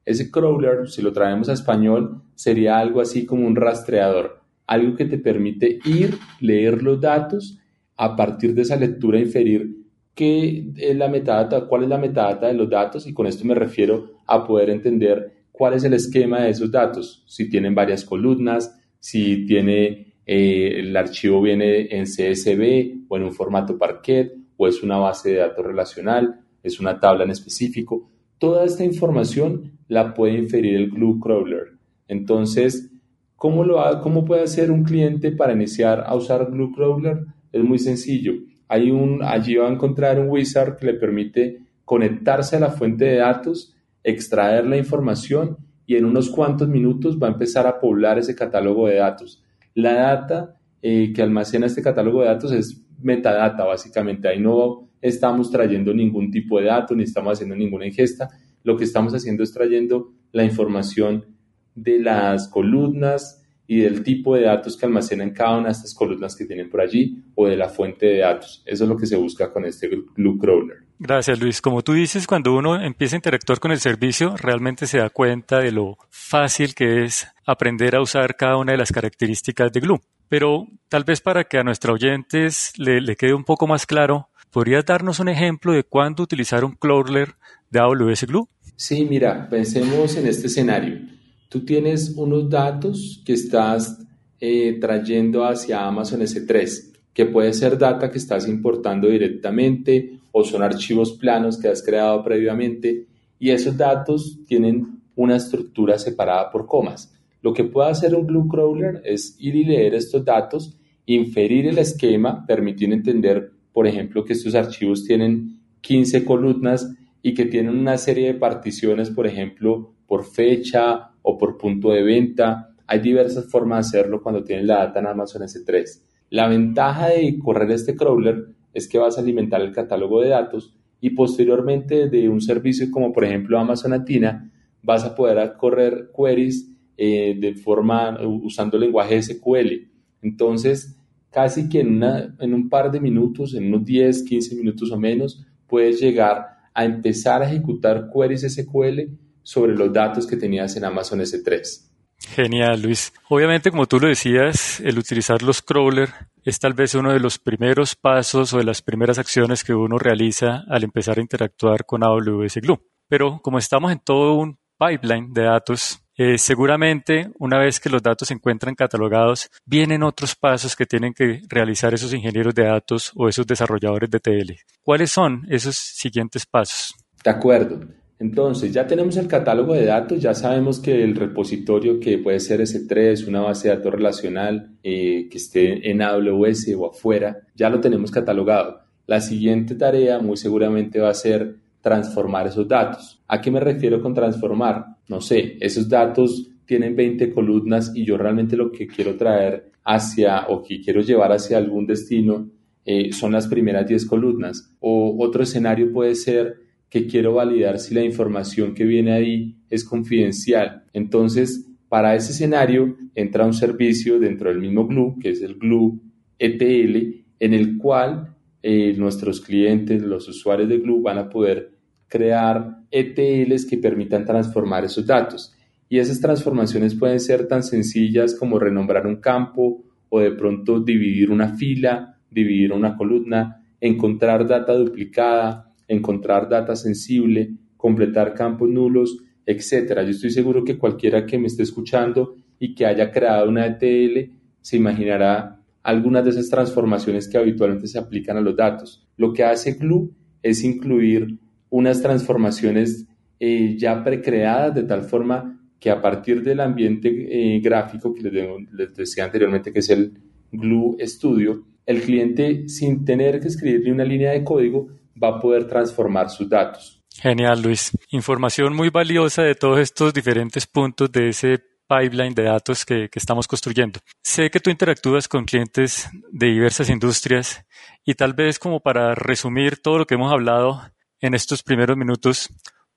Ese 0.05 0.31
crawler, 0.31 0.89
si 0.89 1.01
lo 1.01 1.13
traemos 1.13 1.49
a 1.49 1.53
español, 1.53 2.23
sería 2.33 2.79
algo 2.79 3.01
así 3.01 3.25
como 3.25 3.45
un 3.45 3.55
rastreador 3.55 4.39
algo 4.69 4.95
que 4.95 5.05
te 5.05 5.17
permite 5.17 5.79
ir, 5.83 6.15
leer 6.39 6.83
los 6.83 7.01
datos, 7.01 7.57
a 8.01 8.15
partir 8.15 8.53
de 8.53 8.61
esa 8.61 8.77
lectura 8.77 9.19
inferir 9.19 9.75
qué 10.15 10.71
es 10.77 10.95
la 10.95 11.09
metadata, 11.09 11.67
cuál 11.67 11.83
es 11.83 11.89
la 11.89 11.97
metadata 11.97 12.47
de 12.47 12.53
los 12.53 12.69
datos 12.69 13.05
y 13.05 13.13
con 13.13 13.27
esto 13.27 13.43
me 13.43 13.55
refiero 13.55 14.21
a 14.25 14.47
poder 14.47 14.69
entender 14.69 15.43
cuál 15.51 15.73
es 15.73 15.83
el 15.83 15.93
esquema 15.93 16.39
de 16.39 16.51
esos 16.51 16.71
datos, 16.71 17.25
si 17.27 17.49
tienen 17.49 17.75
varias 17.75 18.05
columnas, 18.05 18.73
si 19.01 19.45
tiene 19.45 20.13
eh, 20.25 20.79
el 20.79 20.95
archivo 20.95 21.41
viene 21.41 21.93
en 21.93 22.05
CSV 22.05 23.05
o 23.09 23.17
en 23.17 23.23
un 23.23 23.33
formato 23.33 23.77
Parquet 23.77 24.33
o 24.55 24.65
es 24.65 24.81
una 24.81 24.97
base 24.97 25.31
de 25.31 25.39
datos 25.39 25.65
relacional, 25.65 26.39
es 26.63 26.79
una 26.79 27.01
tabla 27.01 27.25
en 27.25 27.31
específico. 27.31 28.09
Toda 28.37 28.63
esta 28.63 28.85
información 28.85 29.73
la 29.89 30.13
puede 30.13 30.37
inferir 30.37 30.77
el 30.77 30.89
Glue 30.89 31.19
Crawler. 31.19 31.73
Entonces, 32.07 32.89
¿Cómo, 33.35 33.63
lo 33.63 34.01
¿Cómo 34.01 34.25
puede 34.25 34.43
hacer 34.43 34.69
un 34.69 34.83
cliente 34.83 35.31
para 35.31 35.53
iniciar 35.53 36.03
a 36.05 36.13
usar 36.13 36.51
Glue 36.51 36.73
Crawler? 36.75 37.25
Es 37.51 37.63
muy 37.63 37.79
sencillo. 37.79 38.33
Hay 38.67 38.91
un, 38.91 39.23
allí 39.23 39.55
va 39.55 39.67
a 39.67 39.71
encontrar 39.71 40.19
un 40.19 40.29
wizard 40.29 40.77
que 40.77 40.85
le 40.85 40.93
permite 40.93 41.59
conectarse 41.85 42.55
a 42.55 42.59
la 42.59 42.69
fuente 42.69 43.05
de 43.05 43.17
datos, 43.17 43.75
extraer 44.03 44.65
la 44.65 44.77
información 44.77 45.57
y 45.87 45.95
en 45.95 46.05
unos 46.05 46.29
cuantos 46.29 46.67
minutos 46.67 47.17
va 47.17 47.27
a 47.27 47.31
empezar 47.31 47.65
a 47.65 47.79
poblar 47.79 48.19
ese 48.19 48.35
catálogo 48.35 48.87
de 48.87 48.97
datos. 48.97 49.43
La 49.73 49.93
data 49.93 50.55
eh, 50.81 51.11
que 51.13 51.21
almacena 51.21 51.65
este 51.65 51.81
catálogo 51.81 52.21
de 52.21 52.27
datos 52.27 52.51
es 52.51 52.79
metadata, 53.01 53.65
básicamente. 53.65 54.27
Ahí 54.27 54.39
no 54.39 54.89
estamos 55.01 55.49
trayendo 55.49 55.93
ningún 55.93 56.29
tipo 56.29 56.59
de 56.59 56.67
datos 56.67 56.95
ni 56.95 57.03
estamos 57.03 57.33
haciendo 57.33 57.55
ninguna 57.55 57.87
ingesta. 57.87 58.29
Lo 58.63 58.77
que 58.77 58.83
estamos 58.83 59.13
haciendo 59.13 59.41
es 59.43 59.51
trayendo 59.51 60.11
la 60.31 60.43
información 60.43 61.25
de 61.73 61.99
las 61.99 62.47
columnas 62.49 63.38
y 63.71 63.81
del 63.81 64.01
tipo 64.01 64.35
de 64.35 64.45
datos 64.45 64.75
que 64.75 64.87
almacenan 64.87 65.29
cada 65.29 65.55
una 65.55 65.67
de 65.67 65.73
estas 65.73 65.93
columnas 65.93 66.35
que 66.35 66.45
tienen 66.45 66.71
por 66.71 66.81
allí 66.81 67.23
o 67.35 67.45
de 67.45 67.55
la 67.55 67.69
fuente 67.69 68.07
de 68.07 68.17
datos. 68.17 68.63
Eso 68.65 68.83
es 68.85 68.89
lo 68.89 68.97
que 68.97 69.05
se 69.05 69.15
busca 69.15 69.53
con 69.53 69.63
este 69.63 69.87
Glue 69.87 70.39
Crawler. 70.39 70.77
Gracias, 70.97 71.39
Luis. 71.39 71.61
Como 71.61 71.83
tú 71.83 71.93
dices, 71.93 72.25
cuando 72.25 72.55
uno 72.55 72.83
empieza 72.83 73.15
a 73.15 73.19
interactuar 73.19 73.59
con 73.59 73.71
el 73.71 73.79
servicio, 73.79 74.35
realmente 74.37 74.87
se 74.87 74.97
da 74.97 75.11
cuenta 75.11 75.59
de 75.59 75.71
lo 75.71 75.99
fácil 76.09 76.73
que 76.73 77.03
es 77.03 77.27
aprender 77.45 77.95
a 77.95 78.01
usar 78.01 78.35
cada 78.35 78.57
una 78.57 78.71
de 78.71 78.79
las 78.79 78.91
características 78.91 79.71
de 79.71 79.81
Glue. 79.81 80.01
Pero 80.29 80.65
tal 80.87 81.03
vez 81.03 81.21
para 81.21 81.43
que 81.43 81.59
a 81.59 81.63
nuestros 81.63 81.93
oyentes 81.93 82.73
le, 82.75 83.01
le 83.01 83.15
quede 83.15 83.35
un 83.35 83.43
poco 83.43 83.67
más 83.67 83.85
claro, 83.85 84.29
¿podrías 84.49 84.83
darnos 84.83 85.19
un 85.19 85.29
ejemplo 85.29 85.73
de 85.73 85.83
cuándo 85.83 86.23
utilizar 86.23 86.65
un 86.65 86.71
crawler 86.71 87.35
de 87.69 87.81
AWS 87.81 88.25
Glue? 88.25 88.49
Sí, 88.75 89.05
mira, 89.05 89.47
pensemos 89.47 90.15
en 90.15 90.25
este 90.25 90.47
escenario 90.47 91.18
tú 91.49 91.65
tienes 91.65 92.13
unos 92.15 92.49
datos 92.49 93.21
que 93.25 93.33
estás 93.33 93.99
eh, 94.39 94.77
trayendo 94.79 95.43
hacia 95.43 95.85
Amazon 95.85 96.21
S3, 96.21 96.93
que 97.13 97.25
puede 97.25 97.51
ser 97.53 97.77
data 97.77 98.09
que 98.09 98.19
estás 98.19 98.47
importando 98.47 99.09
directamente 99.09 100.19
o 100.31 100.43
son 100.43 100.61
archivos 100.61 101.13
planos 101.13 101.57
que 101.57 101.67
has 101.67 101.83
creado 101.83 102.23
previamente 102.23 103.07
y 103.39 103.49
esos 103.49 103.75
datos 103.75 104.39
tienen 104.45 105.01
una 105.15 105.35
estructura 105.35 105.97
separada 105.97 106.51
por 106.51 106.67
comas. 106.67 107.13
Lo 107.41 107.53
que 107.53 107.63
puede 107.63 107.89
hacer 107.89 108.15
un 108.15 108.27
Glue 108.27 108.47
Crawler 108.47 109.01
es 109.03 109.35
ir 109.39 109.55
y 109.55 109.63
leer 109.63 109.95
estos 109.95 110.23
datos, 110.23 110.77
inferir 111.05 111.67
el 111.67 111.79
esquema, 111.79 112.45
permitir 112.45 112.93
entender, 112.93 113.51
por 113.73 113.87
ejemplo, 113.87 114.23
que 114.23 114.33
estos 114.33 114.55
archivos 114.55 115.03
tienen 115.03 115.59
15 115.81 116.23
columnas 116.25 116.93
y 117.21 117.33
que 117.33 117.45
tienen 117.45 117.77
una 117.77 117.97
serie 117.97 118.27
de 118.27 118.39
particiones, 118.39 119.09
por 119.09 119.25
ejemplo, 119.25 119.93
por 120.05 120.25
fecha 120.25 121.08
o 121.29 121.37
por 121.37 121.57
punto 121.57 121.91
de 121.91 122.03
venta. 122.03 122.75
Hay 122.87 122.99
diversas 122.99 123.49
formas 123.49 123.91
de 123.91 123.99
hacerlo 123.99 124.21
cuando 124.21 124.43
tienes 124.43 124.65
la 124.65 124.79
data 124.79 124.99
en 124.99 125.07
Amazon 125.07 125.43
S3. 125.43 126.01
La 126.31 126.47
ventaja 126.47 127.09
de 127.09 127.37
correr 127.39 127.71
este 127.71 127.95
crawler 127.95 128.47
es 128.73 128.87
que 128.87 128.97
vas 128.97 129.17
a 129.17 129.21
alimentar 129.21 129.61
el 129.61 129.71
catálogo 129.71 130.21
de 130.21 130.29
datos 130.29 130.73
y 131.01 131.11
posteriormente 131.11 132.09
de 132.09 132.29
un 132.29 132.41
servicio 132.41 132.89
como 132.91 133.13
por 133.13 133.23
ejemplo 133.23 133.57
Amazon 133.57 133.93
Athena 133.93 134.51
vas 134.83 135.03
a 135.03 135.15
poder 135.15 135.53
correr 135.57 136.09
queries 136.15 136.71
eh, 136.97 137.37
de 137.39 137.55
forma 137.55 138.17
usando 138.21 138.77
lenguaje 138.77 139.21
SQL. 139.21 139.87
Entonces, 140.21 140.97
casi 141.31 141.69
que 141.69 141.79
en, 141.81 142.03
en 142.03 142.53
un 142.53 142.69
par 142.69 142.91
de 142.91 142.99
minutos, 142.99 143.53
en 143.53 143.67
unos 143.67 143.85
10, 143.85 144.23
15 144.23 144.55
minutos 144.55 144.91
o 144.91 144.97
menos, 144.97 145.45
puedes 145.67 145.99
llegar 146.01 146.45
a 146.73 146.85
empezar 146.85 147.41
a 147.41 147.49
ejecutar 147.49 148.09
queries 148.13 148.41
SQL 148.41 149.11
sobre 149.49 149.73
los 149.73 149.91
datos 149.91 150.27
que 150.27 150.37
tenías 150.37 150.75
en 150.75 150.85
Amazon 150.85 151.21
S3. 151.21 151.89
Genial, 152.19 152.83
Luis. 152.83 153.11
Obviamente, 153.29 153.71
como 153.71 153.87
tú 153.87 153.99
lo 153.99 154.07
decías, 154.07 154.79
el 154.81 154.99
utilizar 154.99 155.41
los 155.41 155.63
crawler 155.63 156.09
es 156.43 156.59
tal 156.59 156.75
vez 156.75 156.93
uno 156.93 157.11
de 157.11 157.19
los 157.19 157.39
primeros 157.39 157.95
pasos 157.95 158.53
o 158.53 158.59
de 158.59 158.63
las 158.63 158.83
primeras 158.83 159.17
acciones 159.17 159.63
que 159.63 159.73
uno 159.73 159.97
realiza 159.97 160.65
al 160.69 160.83
empezar 160.83 161.17
a 161.17 161.21
interactuar 161.21 161.83
con 161.87 162.03
AWS 162.03 162.57
Glue. 162.61 162.79
Pero 163.07 163.39
como 163.41 163.57
estamos 163.57 163.91
en 163.91 163.99
todo 163.99 164.35
un 164.35 164.59
pipeline 164.77 165.33
de 165.33 165.43
datos, 165.45 165.99
eh, 166.15 166.37
seguramente 166.37 167.31
una 167.39 167.57
vez 167.57 167.79
que 167.79 167.89
los 167.89 168.03
datos 168.03 168.27
se 168.27 168.35
encuentran 168.35 168.75
catalogados, 168.75 169.49
vienen 169.65 170.03
otros 170.03 170.35
pasos 170.35 170.75
que 170.75 170.85
tienen 170.85 171.11
que 171.11 171.41
realizar 171.49 171.91
esos 171.95 172.13
ingenieros 172.13 172.53
de 172.53 172.65
datos 172.65 173.11
o 173.15 173.27
esos 173.27 173.47
desarrolladores 173.47 174.11
de 174.11 174.19
TL. 174.19 174.53
¿Cuáles 174.83 175.11
son 175.11 175.47
esos 175.49 175.75
siguientes 175.75 176.45
pasos? 176.45 176.93
De 177.23 177.31
acuerdo. 177.31 177.79
Entonces, 178.19 178.73
ya 178.73 178.85
tenemos 178.85 179.15
el 179.15 179.27
catálogo 179.27 179.73
de 179.73 179.85
datos, 179.85 180.21
ya 180.21 180.33
sabemos 180.33 180.81
que 180.81 181.03
el 181.03 181.15
repositorio 181.15 182.01
que 182.01 182.17
puede 182.17 182.41
ser 182.41 182.59
S3, 182.59 183.25
una 183.27 183.39
base 183.39 183.69
de 183.69 183.77
datos 183.77 183.93
relacional 183.93 184.71
eh, 184.83 185.29
que 185.31 185.37
esté 185.37 185.89
en 185.89 186.01
AWS 186.01 186.75
o 186.77 186.87
afuera, 186.87 187.37
ya 187.55 187.69
lo 187.69 187.79
tenemos 187.79 188.11
catalogado. 188.11 188.81
La 189.07 189.21
siguiente 189.21 189.73
tarea 189.75 190.19
muy 190.19 190.35
seguramente 190.35 190.99
va 190.99 191.09
a 191.09 191.13
ser 191.13 191.55
transformar 191.81 192.47
esos 192.47 192.67
datos. 192.67 193.21
¿A 193.25 193.39
qué 193.39 193.51
me 193.51 193.61
refiero 193.61 194.01
con 194.01 194.13
transformar? 194.13 194.85
No 195.07 195.21
sé, 195.21 195.57
esos 195.61 195.87
datos 195.87 196.51
tienen 196.65 196.97
20 196.97 197.33
columnas 197.33 197.91
y 197.95 198.03
yo 198.03 198.17
realmente 198.17 198.57
lo 198.57 198.69
que 198.69 198.85
quiero 198.85 199.15
traer 199.15 199.71
hacia 199.85 200.45
o 200.49 200.61
que 200.61 200.81
quiero 200.81 201.01
llevar 201.01 201.31
hacia 201.31 201.57
algún 201.57 201.87
destino 201.87 202.49
eh, 202.85 203.11
son 203.13 203.31
las 203.31 203.47
primeras 203.47 203.87
10 203.87 204.05
columnas. 204.05 204.73
O 204.79 205.15
otro 205.23 205.43
escenario 205.43 205.91
puede 205.91 206.15
ser 206.15 206.68
que 206.89 207.07
quiero 207.07 207.33
validar 207.33 207.79
si 207.79 207.93
la 207.93 208.03
información 208.03 208.73
que 208.73 208.85
viene 208.85 209.11
ahí 209.13 209.55
es 209.69 209.83
confidencial. 209.83 210.83
Entonces, 210.93 211.67
para 211.87 212.15
ese 212.15 212.31
escenario 212.31 212.97
entra 213.15 213.45
un 213.45 213.53
servicio 213.53 214.19
dentro 214.19 214.49
del 214.49 214.59
mismo 214.59 214.87
Glue, 214.87 215.17
que 215.19 215.29
es 215.31 215.41
el 215.41 215.55
Glue 215.55 215.99
ETL, 216.37 217.25
en 217.39 217.53
el 217.53 217.77
cual 217.77 218.35
eh, 218.61 218.93
nuestros 218.97 219.41
clientes, 219.41 220.01
los 220.01 220.27
usuarios 220.27 220.69
de 220.69 220.79
Glue, 220.79 221.01
van 221.01 221.17
a 221.17 221.29
poder 221.29 221.71
crear 222.07 222.79
ETLs 222.91 223.65
que 223.65 223.77
permitan 223.77 224.25
transformar 224.25 224.85
esos 224.85 225.05
datos. 225.05 225.55
Y 225.87 225.99
esas 225.99 226.19
transformaciones 226.19 226.95
pueden 226.95 227.19
ser 227.19 227.47
tan 227.47 227.63
sencillas 227.63 228.35
como 228.35 228.59
renombrar 228.59 229.07
un 229.07 229.17
campo 229.17 229.83
o 230.09 230.19
de 230.19 230.31
pronto 230.31 230.79
dividir 230.79 231.31
una 231.31 231.55
fila, 231.55 232.19
dividir 232.29 232.73
una 232.73 232.95
columna, 232.95 233.63
encontrar 233.79 234.47
data 234.47 234.73
duplicada, 234.73 235.68
encontrar 235.89 236.47
data 236.47 236.77
sensible, 236.77 237.51
completar 237.75 238.33
campos 238.33 238.69
nulos, 238.69 239.17
etcétera. 239.45 240.03
Yo 240.03 240.11
estoy 240.11 240.31
seguro 240.31 240.63
que 240.63 240.77
cualquiera 240.77 241.25
que 241.25 241.37
me 241.37 241.47
esté 241.47 241.63
escuchando 241.63 242.35
y 242.59 242.75
que 242.75 242.85
haya 242.85 243.11
creado 243.11 243.49
una 243.49 243.65
ETL 243.65 244.31
se 244.61 244.77
imaginará 244.77 245.59
algunas 245.83 246.23
de 246.23 246.31
esas 246.31 246.49
transformaciones 246.49 247.27
que 247.27 247.37
habitualmente 247.37 247.87
se 247.87 247.97
aplican 247.97 248.37
a 248.37 248.41
los 248.41 248.55
datos. 248.55 249.07
Lo 249.17 249.33
que 249.33 249.43
hace 249.43 249.73
Glue 249.73 250.13
es 250.43 250.63
incluir 250.63 251.39
unas 251.69 252.01
transformaciones 252.01 253.07
eh, 253.39 253.75
ya 253.77 254.03
precreadas 254.03 254.75
de 254.75 254.83
tal 254.83 255.03
forma 255.03 255.59
que 255.79 255.89
a 255.89 256.01
partir 256.01 256.43
del 256.43 256.59
ambiente 256.59 257.09
eh, 257.09 257.59
gráfico 257.61 258.13
que 258.13 258.21
les, 258.21 258.95
decía 258.95 259.25
anteriormente, 259.25 259.71
que 259.71 259.79
es 259.79 259.89
el 259.89 260.13
Glue 260.51 260.97
Studio, 261.01 261.63
el 261.85 262.01
cliente 262.01 262.67
sin 262.67 263.05
tener 263.05 263.39
que 263.39 263.47
escribirle 263.47 263.91
una 263.91 264.03
línea 264.03 264.31
de 264.31 264.43
código 264.43 264.89
va 265.21 265.29
a 265.29 265.39
poder 265.39 265.67
transformar 265.67 266.29
sus 266.29 266.49
datos. 266.49 267.01
Genial, 267.21 267.61
Luis. 267.61 267.91
Información 268.11 268.75
muy 268.75 268.89
valiosa 268.89 269.43
de 269.43 269.55
todos 269.55 269.79
estos 269.79 270.13
diferentes 270.13 270.65
puntos 270.65 271.11
de 271.11 271.29
ese 271.29 271.59
pipeline 271.89 272.35
de 272.35 272.43
datos 272.43 272.85
que, 272.85 273.09
estamos 273.13 273.47
construyendo. 273.47 273.99
Sé 274.21 274.49
que 274.51 274.59
tú 274.59 274.69
interactúas 274.69 275.27
con 275.27 275.45
clientes 275.45 276.07
de 276.31 276.47
diversas 276.47 276.89
industrias 276.89 277.65
y 278.05 278.13
tal 278.13 278.33
vez 278.33 278.59
como 278.59 278.79
para 278.79 279.15
resumir 279.15 279.81
todo 279.81 279.97
lo 279.97 280.05
que 280.05 280.13
hemos 280.13 280.31
hablado 280.31 280.81
en 281.19 281.33
estos 281.33 281.63
primeros 281.63 281.97
minutos, 281.97 282.49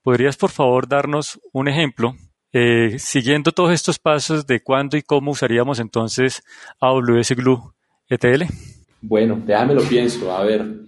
¿podrías 0.03 0.37
por 0.37 0.51
favor 0.51 0.87
darnos 0.87 1.39
un 1.51 1.67
ejemplo 1.67 2.15
eh, 2.53 2.97
siguiendo 2.99 3.51
todos 3.51 3.71
estos 3.71 3.97
pasos 3.97 4.45
de 4.45 4.61
cuándo 4.61 4.95
y 4.95 5.01
cómo 5.01 5.31
usaríamos 5.31 5.79
entonces 5.79 6.43
AWS 6.79 7.31
Glue 7.31 7.73
ETL? 8.07 8.43
Bueno, 9.01 9.41
déjame 9.43 9.73
lo 9.73 9.81
pienso. 9.81 10.31
A 10.31 10.43
ver, 10.43 10.82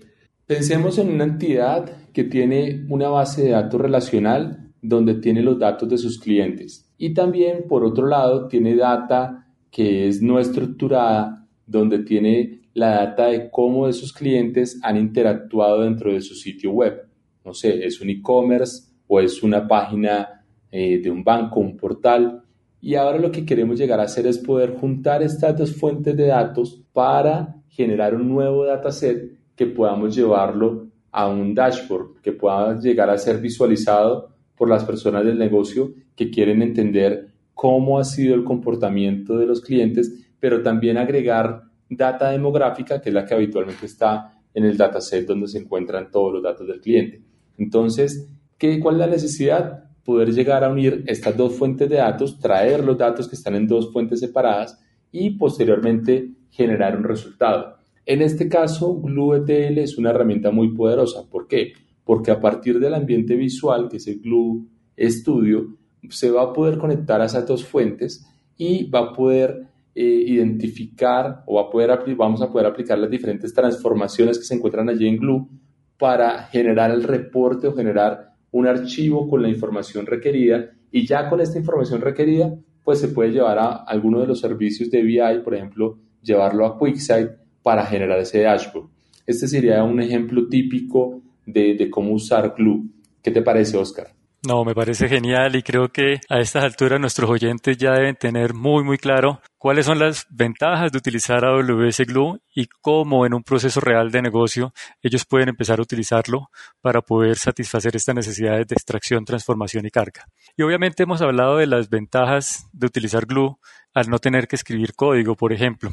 pensemos 0.45 0.97
en 0.97 1.09
una 1.09 1.23
entidad 1.23 1.89
que 2.13 2.23
tiene 2.23 2.85
una 2.89 3.09
base 3.09 3.43
de 3.43 3.49
datos 3.51 3.79
relacional 3.81 4.71
donde 4.81 5.15
tiene 5.15 5.41
los 5.41 5.57
datos 5.59 5.89
de 5.89 5.97
sus 5.97 6.19
clientes 6.19 6.85
y 6.97 7.13
también, 7.13 7.65
por 7.67 7.83
otro 7.83 8.07
lado, 8.07 8.47
tiene 8.47 8.75
data 8.75 9.47
que 9.69 10.07
es 10.07 10.21
no 10.21 10.39
estructurada, 10.39 11.47
donde 11.65 11.99
tiene 11.99 12.61
la 12.73 12.91
data 12.91 13.27
de 13.27 13.49
cómo 13.49 13.87
esos 13.87 14.13
clientes 14.13 14.79
han 14.81 14.97
interactuado 14.97 15.81
dentro 15.81 16.13
de 16.13 16.21
su 16.21 16.35
sitio 16.35 16.71
web. 16.71 17.07
No 17.43 17.53
sé, 17.53 17.85
es 17.85 17.99
un 17.99 18.09
e-commerce 18.09 18.91
o 19.07 19.19
es 19.19 19.43
una 19.43 19.67
página 19.67 20.45
eh, 20.71 20.99
de 20.99 21.11
un 21.11 21.23
banco, 21.23 21.59
un 21.59 21.75
portal. 21.75 22.43
Y 22.79 22.95
ahora 22.95 23.17
lo 23.17 23.31
que 23.31 23.45
queremos 23.45 23.77
llegar 23.77 23.99
a 23.99 24.03
hacer 24.03 24.27
es 24.27 24.37
poder 24.37 24.75
juntar 24.75 25.23
estas 25.23 25.57
dos 25.57 25.75
fuentes 25.75 26.15
de 26.15 26.27
datos 26.27 26.83
para 26.93 27.55
generar 27.67 28.15
un 28.15 28.29
nuevo 28.29 28.65
dataset 28.65 29.37
que 29.55 29.65
podamos 29.67 30.15
llevarlo 30.15 30.87
a 31.11 31.27
un 31.27 31.55
dashboard, 31.55 32.21
que 32.21 32.33
pueda 32.33 32.79
llegar 32.79 33.09
a 33.09 33.17
ser 33.17 33.39
visualizado 33.39 34.35
por 34.55 34.69
las 34.69 34.83
personas 34.83 35.25
del 35.25 35.37
negocio 35.37 35.93
que 36.15 36.29
quieren 36.29 36.61
entender 36.61 37.33
cómo 37.53 37.99
ha 37.99 38.03
sido 38.03 38.35
el 38.35 38.43
comportamiento 38.43 39.37
de 39.37 39.45
los 39.45 39.61
clientes, 39.61 40.29
pero 40.39 40.61
también 40.61 40.97
agregar 40.97 41.63
data 41.89 42.31
demográfica, 42.31 43.01
que 43.01 43.09
es 43.09 43.15
la 43.15 43.25
que 43.25 43.33
habitualmente 43.33 43.85
está 43.85 44.33
en 44.53 44.65
el 44.65 44.77
dataset 44.77 45.25
donde 45.25 45.47
se 45.47 45.59
encuentran 45.59 46.11
todos 46.11 46.33
los 46.33 46.43
datos 46.43 46.67
del 46.67 46.81
cliente. 46.81 47.21
Entonces, 47.57 48.29
¿qué, 48.57 48.79
¿cuál 48.79 48.95
es 48.95 48.99
la 48.99 49.07
necesidad? 49.07 49.85
Poder 50.03 50.33
llegar 50.33 50.63
a 50.63 50.69
unir 50.69 51.03
estas 51.07 51.35
dos 51.35 51.53
fuentes 51.53 51.89
de 51.89 51.97
datos, 51.97 52.39
traer 52.39 52.83
los 52.83 52.97
datos 52.97 53.27
que 53.27 53.35
están 53.35 53.55
en 53.55 53.67
dos 53.67 53.91
fuentes 53.91 54.19
separadas 54.19 54.79
y 55.11 55.31
posteriormente 55.31 56.31
generar 56.49 56.97
un 56.97 57.03
resultado. 57.03 57.74
En 58.05 58.21
este 58.21 58.47
caso, 58.47 59.01
GlueTL 59.01 59.79
es 59.79 59.97
una 59.97 60.11
herramienta 60.11 60.51
muy 60.51 60.73
poderosa. 60.73 61.27
¿Por 61.29 61.47
qué? 61.47 61.73
porque 62.05 62.31
a 62.31 62.39
partir 62.39 62.79
del 62.79 62.93
ambiente 62.93 63.35
visual, 63.35 63.89
que 63.89 63.97
es 63.97 64.07
el 64.07 64.21
Glue 64.21 64.67
Studio, 64.97 65.75
se 66.09 66.29
va 66.29 66.43
a 66.43 66.53
poder 66.53 66.77
conectar 66.77 67.19
a 67.19 67.25
esas 67.25 67.47
dos 67.47 67.65
fuentes 67.65 68.25
y 68.55 68.89
va 68.89 68.99
a 68.99 69.11
poder 69.11 69.67
eh, 69.95 70.03
identificar 70.03 71.43
o 71.47 71.55
va 71.55 71.63
a 71.63 71.69
poder, 71.69 72.15
vamos 72.15 72.41
a 72.41 72.51
poder 72.51 72.67
aplicar 72.67 72.99
las 72.99 73.09
diferentes 73.09 73.53
transformaciones 73.53 74.37
que 74.37 74.45
se 74.45 74.53
encuentran 74.53 74.87
allí 74.87 75.07
en 75.07 75.17
Glue 75.17 75.49
para 75.97 76.43
generar 76.43 76.91
el 76.91 77.03
reporte 77.03 77.67
o 77.67 77.75
generar 77.75 78.35
un 78.51 78.67
archivo 78.67 79.27
con 79.27 79.41
la 79.41 79.49
información 79.49 80.05
requerida 80.05 80.69
y 80.91 81.07
ya 81.07 81.27
con 81.27 81.41
esta 81.41 81.57
información 81.57 82.01
requerida 82.01 82.55
pues 82.83 82.99
se 82.99 83.07
puede 83.07 83.31
llevar 83.31 83.57
a 83.57 83.73
alguno 83.83 84.19
de 84.19 84.27
los 84.27 84.39
servicios 84.39 84.91
de 84.91 85.01
BI, 85.01 85.41
por 85.43 85.55
ejemplo, 85.55 85.97
llevarlo 86.21 86.67
a 86.67 86.77
QuickSight 86.77 87.29
para 87.65 87.83
generar 87.87 88.19
ese 88.19 88.41
dashboard. 88.41 88.89
Este 89.25 89.47
sería 89.47 89.83
un 89.83 89.99
ejemplo 89.99 90.47
típico 90.47 91.23
de, 91.47 91.89
cómo 91.89 92.13
usar 92.13 92.53
Glue. 92.55 92.83
¿Qué 93.23 93.31
te 93.31 93.41
parece, 93.41 93.75
Oscar? 93.75 94.13
No, 94.47 94.63
me 94.63 94.75
parece 94.75 95.09
genial 95.09 95.55
y 95.55 95.63
creo 95.63 95.91
que 95.91 96.19
a 96.29 96.37
estas 96.37 96.63
alturas 96.63 96.99
nuestros 96.99 97.27
oyentes 97.27 97.75
ya 97.77 97.93
deben 97.93 98.15
tener 98.17 98.53
muy 98.53 98.83
muy 98.83 98.99
claro 98.99 99.41
cuáles 99.57 99.87
son 99.87 99.97
las 99.97 100.27
ventajas 100.29 100.91
de 100.91 100.99
utilizar 100.99 101.43
AWS 101.43 102.01
Glue 102.05 102.39
y 102.53 102.67
cómo 102.67 103.25
en 103.25 103.33
un 103.33 103.41
proceso 103.41 103.79
real 103.79 104.11
de 104.11 104.21
negocio 104.21 104.71
ellos 105.01 105.25
pueden 105.25 105.49
empezar 105.49 105.79
a 105.79 105.81
utilizarlo 105.81 106.51
para 106.81 107.01
poder 107.01 107.37
satisfacer 107.37 107.95
estas 107.95 108.13
necesidades 108.13 108.67
de 108.67 108.75
extracción, 108.75 109.25
transformación 109.25 109.87
y 109.87 109.89
carga. 109.89 110.27
Y 110.55 110.61
obviamente 110.61 111.01
hemos 111.01 111.23
hablado 111.23 111.57
de 111.57 111.65
las 111.65 111.89
ventajas 111.89 112.67
de 112.73 112.85
utilizar 112.85 113.25
Glue 113.25 113.57
al 113.91 114.07
no 114.07 114.19
tener 114.19 114.47
que 114.47 114.55
escribir 114.55 114.93
código, 114.93 115.35
por 115.35 115.51
ejemplo. 115.51 115.89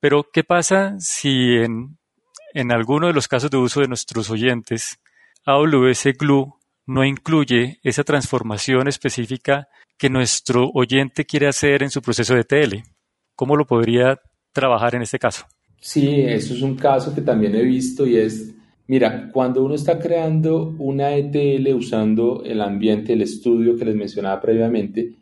Pero, 0.00 0.26
¿qué 0.32 0.44
pasa 0.44 0.96
si 0.98 1.56
en 1.56 1.96
en 2.56 2.72
alguno 2.72 3.06
de 3.08 3.12
los 3.12 3.28
casos 3.28 3.50
de 3.50 3.58
uso 3.58 3.82
de 3.82 3.88
nuestros 3.88 4.30
oyentes, 4.30 4.98
AWS 5.44 6.16
Glue 6.18 6.54
no 6.86 7.04
incluye 7.04 7.78
esa 7.82 8.02
transformación 8.02 8.88
específica 8.88 9.68
que 9.98 10.08
nuestro 10.08 10.70
oyente 10.72 11.26
quiere 11.26 11.48
hacer 11.48 11.82
en 11.82 11.90
su 11.90 12.00
proceso 12.00 12.34
de 12.34 12.44
TL. 12.44 12.82
¿Cómo 13.34 13.56
lo 13.56 13.66
podría 13.66 14.18
trabajar 14.52 14.94
en 14.94 15.02
este 15.02 15.18
caso? 15.18 15.44
Sí, 15.82 16.20
eso 16.20 16.54
es 16.54 16.62
un 16.62 16.76
caso 16.76 17.14
que 17.14 17.20
también 17.20 17.54
he 17.54 17.62
visto 17.62 18.06
y 18.06 18.16
es, 18.16 18.54
mira, 18.86 19.28
cuando 19.30 19.62
uno 19.62 19.74
está 19.74 19.98
creando 19.98 20.74
una 20.78 21.14
ETL 21.14 21.74
usando 21.74 22.42
el 22.42 22.62
ambiente, 22.62 23.12
el 23.12 23.20
estudio 23.20 23.76
que 23.76 23.84
les 23.84 23.96
mencionaba 23.96 24.40
previamente, 24.40 25.12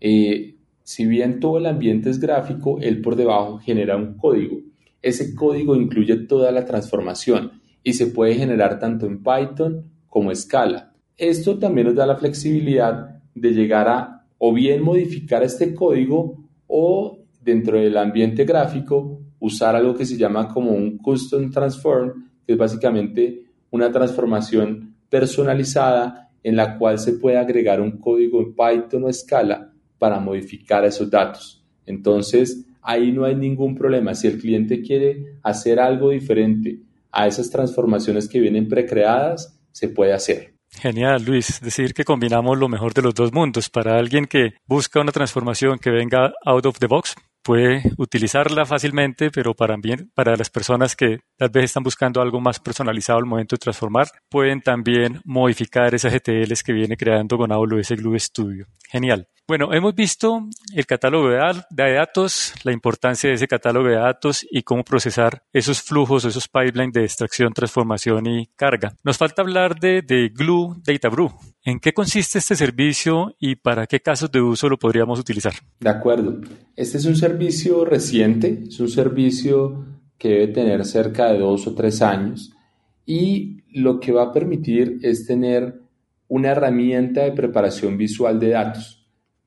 eh, 0.00 0.53
si 0.84 1.06
bien 1.06 1.40
todo 1.40 1.58
el 1.58 1.66
ambiente 1.66 2.10
es 2.10 2.20
gráfico, 2.20 2.78
él 2.80 3.00
por 3.00 3.16
debajo 3.16 3.58
genera 3.58 3.96
un 3.96 4.14
código 4.16 4.58
ese 5.04 5.34
código 5.34 5.76
incluye 5.76 6.16
toda 6.16 6.50
la 6.50 6.64
transformación 6.64 7.60
y 7.82 7.92
se 7.92 8.06
puede 8.06 8.36
generar 8.36 8.78
tanto 8.78 9.04
en 9.06 9.22
Python 9.22 9.84
como 10.08 10.34
Scala. 10.34 10.94
Esto 11.18 11.58
también 11.58 11.88
nos 11.88 11.96
da 11.96 12.06
la 12.06 12.16
flexibilidad 12.16 13.20
de 13.34 13.50
llegar 13.50 13.86
a 13.86 14.26
o 14.38 14.54
bien 14.54 14.82
modificar 14.82 15.42
este 15.42 15.74
código 15.74 16.42
o 16.66 17.18
dentro 17.42 17.78
del 17.78 17.98
ambiente 17.98 18.46
gráfico 18.46 19.20
usar 19.40 19.76
algo 19.76 19.94
que 19.94 20.06
se 20.06 20.16
llama 20.16 20.48
como 20.48 20.70
un 20.70 20.96
custom 20.96 21.50
transform, 21.50 22.30
que 22.46 22.54
es 22.54 22.58
básicamente 22.58 23.44
una 23.70 23.92
transformación 23.92 24.96
personalizada 25.10 26.30
en 26.42 26.56
la 26.56 26.78
cual 26.78 26.98
se 26.98 27.12
puede 27.12 27.36
agregar 27.36 27.82
un 27.82 27.98
código 27.98 28.40
en 28.40 28.54
Python 28.54 29.04
o 29.04 29.12
Scala 29.12 29.73
para 30.04 30.20
modificar 30.20 30.84
esos 30.84 31.08
datos. 31.08 31.64
Entonces, 31.86 32.66
ahí 32.82 33.10
no 33.10 33.24
hay 33.24 33.34
ningún 33.34 33.74
problema. 33.74 34.14
Si 34.14 34.26
el 34.26 34.38
cliente 34.38 34.82
quiere 34.82 35.38
hacer 35.42 35.80
algo 35.80 36.10
diferente 36.10 36.78
a 37.10 37.26
esas 37.26 37.48
transformaciones 37.48 38.28
que 38.28 38.38
vienen 38.38 38.68
precreadas, 38.68 39.58
se 39.72 39.88
puede 39.88 40.12
hacer. 40.12 40.56
Genial, 40.72 41.24
Luis. 41.24 41.58
Decir, 41.62 41.94
que 41.94 42.04
combinamos 42.04 42.58
lo 42.58 42.68
mejor 42.68 42.92
de 42.92 43.00
los 43.00 43.14
dos 43.14 43.32
mundos. 43.32 43.70
Para 43.70 43.96
alguien 43.96 44.26
que 44.26 44.52
busca 44.66 45.00
una 45.00 45.10
transformación 45.10 45.78
que 45.78 45.88
venga 45.88 46.34
out 46.44 46.66
of 46.66 46.78
the 46.78 46.86
box, 46.86 47.14
puede 47.42 47.82
utilizarla 47.96 48.66
fácilmente, 48.66 49.30
pero 49.30 49.54
para, 49.54 49.78
para 50.12 50.36
las 50.36 50.50
personas 50.50 50.96
que 50.96 51.20
tal 51.36 51.50
vez 51.50 51.64
están 51.64 51.82
buscando 51.82 52.20
algo 52.20 52.40
más 52.40 52.60
personalizado 52.60 53.18
al 53.18 53.26
momento 53.26 53.56
de 53.56 53.60
transformar, 53.60 54.08
pueden 54.28 54.60
también 54.60 55.20
modificar 55.24 55.94
esas 55.94 56.12
GTLs 56.12 56.62
que 56.62 56.72
viene 56.72 56.96
creando 56.96 57.36
con 57.36 57.52
AWS 57.52 57.90
Glue 57.90 58.18
Studio. 58.18 58.66
Genial. 58.88 59.28
Bueno, 59.46 59.74
hemos 59.74 59.94
visto 59.94 60.48
el 60.74 60.86
catálogo 60.86 61.28
de 61.28 61.92
datos, 61.92 62.54
la 62.62 62.72
importancia 62.72 63.28
de 63.28 63.36
ese 63.36 63.46
catálogo 63.46 63.88
de 63.88 63.96
datos 63.96 64.46
y 64.50 64.62
cómo 64.62 64.82
procesar 64.82 65.42
esos 65.52 65.82
flujos, 65.82 66.24
esos 66.24 66.48
pipelines 66.48 66.94
de 66.94 67.04
extracción, 67.04 67.52
transformación 67.52 68.26
y 68.26 68.46
carga. 68.56 68.94
Nos 69.02 69.18
falta 69.18 69.42
hablar 69.42 69.78
de, 69.78 70.00
de 70.00 70.30
Glue 70.30 70.76
Data 70.82 71.10
Brew. 71.10 71.30
¿En 71.62 71.78
qué 71.78 71.92
consiste 71.92 72.38
este 72.38 72.56
servicio 72.56 73.36
y 73.38 73.56
para 73.56 73.86
qué 73.86 74.00
casos 74.00 74.32
de 74.32 74.40
uso 74.40 74.66
lo 74.70 74.78
podríamos 74.78 75.20
utilizar? 75.20 75.52
De 75.78 75.90
acuerdo. 75.90 76.40
Este 76.74 76.96
es 76.96 77.04
un 77.04 77.16
servicio 77.16 77.84
reciente, 77.84 78.62
es 78.66 78.80
un 78.80 78.88
servicio 78.88 79.84
que 80.18 80.28
debe 80.28 80.48
tener 80.48 80.84
cerca 80.84 81.32
de 81.32 81.38
dos 81.38 81.66
o 81.66 81.74
tres 81.74 82.02
años 82.02 82.52
y 83.06 83.58
lo 83.72 84.00
que 84.00 84.12
va 84.12 84.24
a 84.24 84.32
permitir 84.32 84.98
es 85.02 85.26
tener 85.26 85.80
una 86.28 86.50
herramienta 86.50 87.22
de 87.22 87.32
preparación 87.32 87.96
visual 87.96 88.40
de 88.40 88.50
datos 88.50 89.04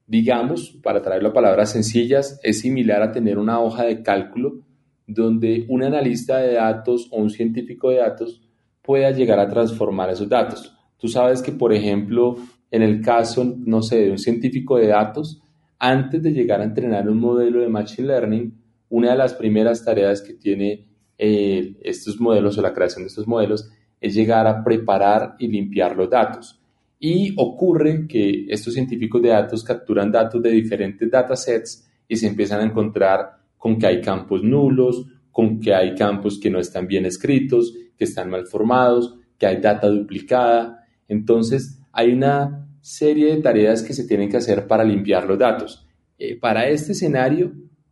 digamos, 0.08 0.80
para 0.82 1.02
traerlo 1.02 1.30
a 1.30 1.34
palabras 1.34 1.72
sencillas, 1.72 2.40
es 2.42 2.62
similar 2.62 3.04
a 3.04 3.12
tener 3.12 3.38
una 3.38 3.60
hoja 3.60 3.84
de 3.84 4.02
cálculo 4.02 4.64
donde 5.06 5.66
un 5.70 5.84
analista 5.84 6.38
de 6.38 6.54
datos 6.54 7.08
o 7.12 7.18
un 7.18 7.30
científico 7.30 7.90
de 7.90 7.98
datos 7.98 8.42
pueda 8.82 9.12
llegar 9.12 9.40
a 9.40 9.48
transformar 9.48 10.10
esos 10.10 10.28
datos. 10.28 10.74
Tú 10.98 11.08
sabes 11.08 11.42
que, 11.42 11.52
por 11.52 11.74
ejemplo, 11.74 12.38
en 12.72 12.82
el 12.82 13.02
caso, 13.02 13.56
no 13.58 13.82
sé, 13.82 14.04
de 14.04 14.12
un 14.12 14.18
científico 14.18 14.78
de 14.78 14.88
datos, 14.88 15.42
antes 15.78 16.24
de 16.24 16.32
llegar 16.32 16.62
a 16.62 16.66
entrenar 16.66 17.08
un 17.10 17.20
modelo 17.20 17.60
de 17.60 17.70
Machine 17.70 18.08
Learning, 18.08 18.54
una 18.90 19.12
de 19.12 19.18
las 19.18 19.34
primeras 19.34 19.84
tareas 19.84 20.22
que 20.22 20.34
tiene 20.34 20.88
eh, 21.18 21.76
estos 21.82 22.20
modelos 22.20 22.58
o 22.58 22.62
la 22.62 22.74
creación 22.74 23.04
de 23.04 23.08
estos 23.08 23.28
modelos 23.28 23.70
es 24.00 24.14
llegar 24.14 24.46
a 24.48 24.64
preparar 24.64 25.36
y 25.40 25.48
limpiar 25.48 25.96
los 25.96 26.10
datos. 26.10 26.62
Y 27.00 27.34
ocurre 27.38 28.08
que 28.08 28.46
estos 28.50 28.74
científicos 28.74 29.22
de 29.22 29.30
datos 29.30 29.64
capturan 29.64 30.12
datos 30.12 30.42
de 30.42 30.52
diferentes 30.52 31.10
datasets 31.10 31.88
y 32.08 32.16
se 32.16 32.28
empiezan 32.28 32.62
a 32.62 32.66
encontrar 32.66 33.38
con 33.58 33.78
que 33.78 33.88
hay 33.88 34.02
campos 34.02 34.44
nulos, 34.44 35.06
con 35.32 35.60
que 35.60 35.74
hay 35.74 35.94
campos 35.96 36.40
que 36.40 36.50
no 36.50 36.60
están 36.60 36.88
bien 36.88 37.06
escritos, 37.06 37.74
que 37.98 38.06
están 38.06 38.30
mal 38.30 38.46
formados, 38.48 39.16
que 39.38 39.46
hay 39.46 39.58
data 39.58 39.88
duplicada. 39.88 40.86
Entonces, 41.08 41.80
hay 41.92 42.12
una 42.14 42.68
serie 42.82 43.36
de 43.36 43.42
tareas 43.42 43.84
que 43.84 43.94
se 43.94 44.08
tienen 44.08 44.30
que 44.30 44.38
hacer 44.38 44.68
para 44.68 44.84
limpiar 44.84 45.28
los 45.28 45.38
datos. 45.38 45.86
Eh, 46.18 46.40
para 46.40 46.68
este 46.70 46.94
escenario, 46.94 47.52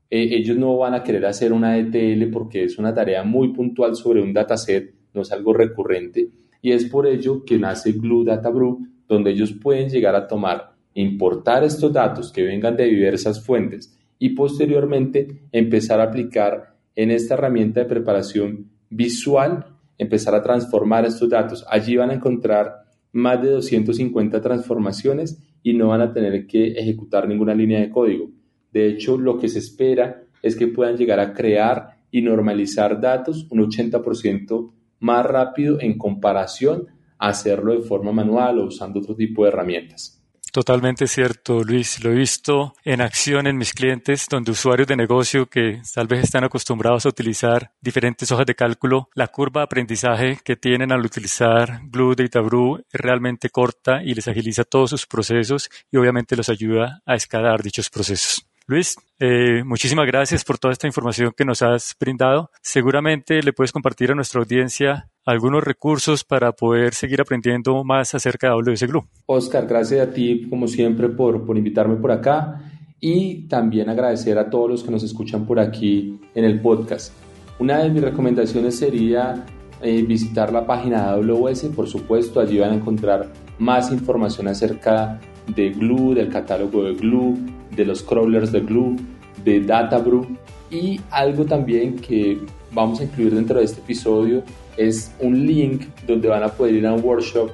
eh, 0.09 0.29
ellos 0.31 0.57
no 0.57 0.77
van 0.77 0.93
a 0.93 1.03
querer 1.03 1.25
hacer 1.25 1.51
una 1.51 1.77
ETL 1.77 2.29
porque 2.31 2.63
es 2.63 2.77
una 2.77 2.93
tarea 2.93 3.24
muy 3.24 3.53
puntual 3.53 3.95
sobre 3.95 4.21
un 4.21 4.33
dataset, 4.33 4.93
no 5.13 5.21
es 5.21 5.31
algo 5.31 5.53
recurrente. 5.53 6.29
Y 6.62 6.71
es 6.71 6.85
por 6.85 7.07
ello 7.07 7.43
que 7.45 7.57
nace 7.57 7.91
Glue 7.93 8.25
Data 8.25 8.50
Brew, 8.50 8.88
donde 9.07 9.31
ellos 9.31 9.53
pueden 9.53 9.89
llegar 9.89 10.15
a 10.15 10.27
tomar, 10.27 10.74
importar 10.93 11.63
estos 11.63 11.91
datos 11.91 12.31
que 12.31 12.43
vengan 12.43 12.75
de 12.75 12.85
diversas 12.85 13.43
fuentes 13.43 13.97
y 14.17 14.29
posteriormente 14.29 15.47
empezar 15.51 16.00
a 16.00 16.05
aplicar 16.05 16.75
en 16.95 17.12
esta 17.12 17.33
herramienta 17.33 17.81
de 17.81 17.85
preparación 17.85 18.71
visual, 18.89 19.65
empezar 19.97 20.33
a 20.35 20.41
transformar 20.41 21.05
estos 21.05 21.29
datos. 21.29 21.65
Allí 21.69 21.97
van 21.97 22.12
a 22.12 22.15
encontrar 22.15 22.85
más 23.12 23.41
de 23.41 23.50
250 23.50 24.41
transformaciones 24.41 25.41
y 25.62 25.74
no 25.74 25.89
van 25.89 26.01
a 26.01 26.13
tener 26.13 26.47
que 26.47 26.74
ejecutar 26.74 27.27
ninguna 27.27 27.53
línea 27.53 27.79
de 27.79 27.89
código. 27.89 28.29
De 28.75 28.89
hecho, 28.89 29.17
lo 29.17 29.39
que 29.39 29.48
se 29.48 29.60
espera 29.60 30.25
es 30.41 30.58
que 30.58 30.67
puedan 30.67 30.98
llegar 30.98 31.17
a 31.22 31.32
crear 31.32 31.96
y 32.12 32.22
normalizar 32.22 33.00
datos 33.00 33.48
un 33.50 33.60
80% 33.60 34.74
más 35.00 35.25
rápido 35.25 35.79
en 35.79 35.98
comparación 35.98 36.88
hacerlo 37.18 37.72
de 37.72 37.83
forma 37.83 38.11
manual 38.11 38.59
o 38.59 38.66
usando 38.66 39.00
otro 39.00 39.16
tipo 39.16 39.44
de 39.44 39.48
herramientas. 39.48 40.22
Totalmente 40.51 41.07
cierto, 41.07 41.64
Luis. 41.64 42.03
Lo 42.03 42.11
he 42.11 42.16
visto 42.16 42.74
en 42.83 43.00
acción 43.00 43.48
en 43.48 43.55
mis 43.55 43.72
clientes, 43.72 44.27
donde 44.29 44.51
usuarios 44.51 44.90
de 44.90 44.98
negocio 44.98 45.46
que 45.46 45.81
tal 45.94 46.07
vez 46.07 46.25
están 46.25 46.44
acostumbrados 46.44 47.05
a 47.05 47.09
utilizar 47.09 47.72
diferentes 47.79 48.29
hojas 48.33 48.46
de 48.46 48.55
cálculo, 48.55 49.07
la 49.14 49.27
curva 49.27 49.61
de 49.61 49.66
aprendizaje 49.66 50.40
que 50.44 50.57
tienen 50.57 50.92
al 50.92 51.05
utilizar 51.05 51.79
Glue 51.85 52.16
Data 52.18 52.42
Brew 52.42 52.83
es 52.92 53.00
realmente 53.00 53.50
corta 53.50 54.03
y 54.03 54.14
les 54.14 54.27
agiliza 54.27 54.66
todos 54.66 54.90
sus 54.90 55.05
procesos 55.05 55.70
y 55.90 55.96
obviamente 55.96 56.35
los 56.35 56.50
ayuda 56.50 57.01
a 57.05 57.16
escalar 57.16 57.64
dichos 57.64 57.90
procesos. 57.90 58.46
Luis, 58.67 58.95
eh, 59.19 59.63
muchísimas 59.63 60.07
gracias 60.07 60.43
por 60.43 60.57
toda 60.57 60.71
esta 60.71 60.87
información 60.87 61.33
que 61.37 61.45
nos 61.45 61.61
has 61.61 61.95
brindado. 61.99 62.49
Seguramente 62.63 63.43
le 63.43 63.53
puedes 63.53 63.71
compartir 63.71 64.11
a 64.11 64.15
nuestra 64.15 64.41
audiencia 64.41 65.07
algunos 65.23 65.63
recursos 65.63 66.23
para 66.23 66.51
poder 66.51 66.95
seguir 66.95 67.21
aprendiendo 67.21 67.83
más 67.83 68.15
acerca 68.15 68.47
de 68.47 68.53
AWS 68.53 68.83
Glue. 68.87 69.05
Oscar, 69.27 69.67
gracias 69.67 70.07
a 70.07 70.11
ti, 70.11 70.47
como 70.49 70.67
siempre, 70.67 71.09
por, 71.09 71.45
por 71.45 71.59
invitarme 71.59 71.97
por 71.97 72.11
acá 72.11 72.59
y 72.99 73.47
también 73.47 73.87
agradecer 73.87 74.39
a 74.39 74.49
todos 74.49 74.67
los 74.67 74.83
que 74.83 74.89
nos 74.89 75.03
escuchan 75.03 75.45
por 75.45 75.59
aquí 75.59 76.19
en 76.33 76.43
el 76.43 76.59
podcast. 76.59 77.13
Una 77.59 77.77
de 77.77 77.89
mis 77.91 78.01
recomendaciones 78.01 78.79
sería 78.79 79.45
eh, 79.83 80.01
visitar 80.01 80.51
la 80.51 80.65
página 80.65 81.03
de 81.15 81.21
AWS, 81.21 81.65
por 81.75 81.87
supuesto, 81.87 82.39
allí 82.39 82.57
van 82.57 82.71
a 82.71 82.75
encontrar 82.75 83.31
más 83.59 83.91
información 83.91 84.47
acerca 84.47 85.19
de 85.47 85.69
Glue, 85.69 86.15
del 86.15 86.29
catálogo 86.29 86.83
de 86.83 86.95
Glue, 86.95 87.37
de 87.75 87.85
los 87.85 88.03
crawlers 88.03 88.51
de 88.51 88.61
Glue, 88.61 88.96
de 89.44 89.61
DataBrew 89.61 90.25
y 90.72 91.00
algo 91.11 91.46
también 91.46 91.98
que 91.98 92.38
vamos 92.72 93.00
a 93.00 93.03
incluir 93.03 93.33
dentro 93.33 93.59
de 93.59 93.66
este 93.66 93.81
episodio 93.81 94.44
es 94.77 95.14
un 95.20 95.46
link 95.46 95.83
donde 96.05 96.27
van 96.27 96.44
a 96.44 96.50
poder 96.50 96.75
ir 96.75 96.88
a 96.88 96.94
un 96.94 97.03
workshop 97.03 97.51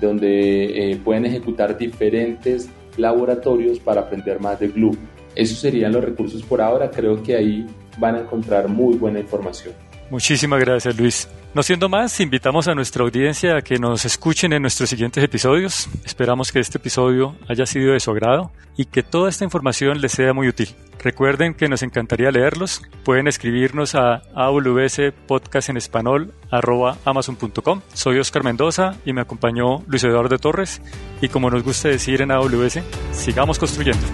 donde 0.00 0.92
eh, 0.92 0.96
pueden 0.96 1.26
ejecutar 1.26 1.76
diferentes 1.76 2.68
laboratorios 2.96 3.78
para 3.78 4.02
aprender 4.02 4.40
más 4.40 4.58
de 4.60 4.68
Glue. 4.68 4.96
Esos 5.34 5.58
serían 5.58 5.92
los 5.92 6.04
recursos 6.04 6.42
por 6.42 6.60
ahora, 6.60 6.90
creo 6.90 7.22
que 7.22 7.36
ahí 7.36 7.66
van 7.98 8.16
a 8.16 8.20
encontrar 8.20 8.68
muy 8.68 8.96
buena 8.96 9.20
información. 9.20 9.74
Muchísimas 10.10 10.60
gracias 10.60 10.96
Luis. 10.96 11.28
No 11.54 11.62
siendo 11.62 11.88
más, 11.88 12.20
invitamos 12.20 12.68
a 12.68 12.74
nuestra 12.74 13.04
audiencia 13.04 13.56
a 13.56 13.62
que 13.62 13.78
nos 13.78 14.04
escuchen 14.04 14.52
en 14.52 14.62
nuestros 14.62 14.90
siguientes 14.90 15.22
episodios. 15.22 15.88
Esperamos 16.04 16.52
que 16.52 16.60
este 16.60 16.78
episodio 16.78 17.36
haya 17.48 17.66
sido 17.66 17.92
de 17.92 18.00
su 18.00 18.10
agrado 18.10 18.52
y 18.76 18.84
que 18.84 19.02
toda 19.02 19.28
esta 19.28 19.44
información 19.44 20.00
les 20.00 20.12
sea 20.12 20.32
muy 20.32 20.48
útil. 20.48 20.68
Recuerden 21.02 21.54
que 21.54 21.68
nos 21.68 21.82
encantaría 21.82 22.30
leerlos. 22.30 22.82
Pueden 23.04 23.26
escribirnos 23.26 23.94
a 23.94 24.22
amazon.com. 27.04 27.80
Soy 27.94 28.18
Oscar 28.18 28.44
Mendoza 28.44 28.96
y 29.04 29.12
me 29.12 29.22
acompañó 29.22 29.82
Luis 29.86 30.04
Eduardo 30.04 30.38
Torres. 30.38 30.82
Y 31.20 31.28
como 31.28 31.50
nos 31.50 31.62
gusta 31.62 31.88
decir 31.88 32.20
en 32.22 32.30
AWS, 32.30 32.80
sigamos 33.12 33.58
construyendo. 33.58 34.06